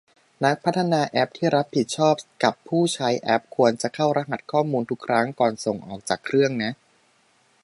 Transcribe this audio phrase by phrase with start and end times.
[0.43, 6.73] นักพัฒนาแอปที่รับผิดชอบกับผู้ใช้แอป ควรจะเข้ารหัสข้อมูลทุกครั้งก่อนส่งออกจากเครื่องนะ